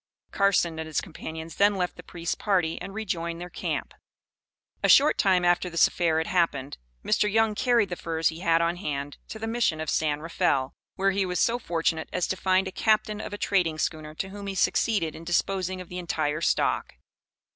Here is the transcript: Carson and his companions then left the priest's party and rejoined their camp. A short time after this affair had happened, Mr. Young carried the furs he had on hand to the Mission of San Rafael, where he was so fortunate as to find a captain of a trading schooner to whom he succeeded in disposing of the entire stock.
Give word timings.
Carson 0.31 0.79
and 0.79 0.87
his 0.87 0.99
companions 0.99 1.57
then 1.57 1.75
left 1.75 1.95
the 1.95 2.01
priest's 2.01 2.33
party 2.33 2.81
and 2.81 2.91
rejoined 2.95 3.39
their 3.39 3.51
camp. 3.51 3.93
A 4.81 4.89
short 4.89 5.15
time 5.19 5.45
after 5.45 5.69
this 5.69 5.87
affair 5.87 6.17
had 6.17 6.25
happened, 6.25 6.79
Mr. 7.05 7.31
Young 7.31 7.53
carried 7.53 7.89
the 7.89 7.95
furs 7.95 8.29
he 8.29 8.39
had 8.39 8.63
on 8.63 8.77
hand 8.77 9.19
to 9.27 9.37
the 9.37 9.45
Mission 9.45 9.79
of 9.79 9.91
San 9.91 10.19
Rafael, 10.19 10.73
where 10.95 11.11
he 11.11 11.23
was 11.23 11.39
so 11.39 11.59
fortunate 11.59 12.09
as 12.11 12.25
to 12.25 12.35
find 12.35 12.67
a 12.67 12.71
captain 12.71 13.21
of 13.21 13.31
a 13.31 13.37
trading 13.37 13.77
schooner 13.77 14.15
to 14.15 14.29
whom 14.29 14.47
he 14.47 14.55
succeeded 14.55 15.13
in 15.13 15.23
disposing 15.23 15.79
of 15.79 15.87
the 15.87 15.99
entire 15.99 16.41
stock. 16.41 16.95